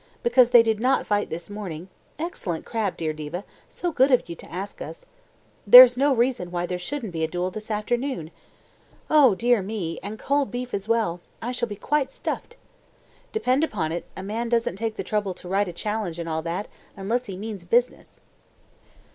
"Because 0.23 0.49
they 0.49 0.63
did 0.63 0.79
not 0.79 1.05
fight 1.05 1.29
this 1.29 1.47
morning 1.47 1.87
excellent 2.17 2.65
crab, 2.65 2.97
dear 2.97 3.13
Diva, 3.13 3.43
so 3.69 3.91
good 3.91 4.09
of 4.09 4.27
you 4.27 4.35
to 4.37 4.51
ask 4.51 4.81
us 4.81 5.05
there's 5.67 5.95
no 5.95 6.11
reason 6.11 6.49
why 6.49 6.65
there 6.65 6.79
shouldn't 6.79 7.13
be 7.13 7.23
a 7.23 7.27
duel 7.27 7.51
this 7.51 7.69
afternoon. 7.69 8.31
Oh, 9.11 9.35
dear 9.35 9.61
me, 9.61 9.99
and 10.01 10.17
cold 10.17 10.49
beef 10.49 10.73
as 10.73 10.89
well: 10.89 11.21
I 11.39 11.51
shall 11.51 11.69
be 11.69 11.75
quite 11.75 12.11
stuffed. 12.11 12.57
Depend 13.31 13.63
upon 13.63 13.91
it 13.91 14.05
a 14.17 14.23
man 14.23 14.49
doesn't 14.49 14.77
take 14.77 14.95
the 14.95 15.03
trouble 15.03 15.35
to 15.35 15.47
write 15.47 15.67
a 15.67 15.71
challenge 15.71 16.17
and 16.17 16.27
all 16.27 16.41
that, 16.41 16.67
unless 16.97 17.25
he 17.27 17.37
means 17.37 17.63
business." 17.63 18.21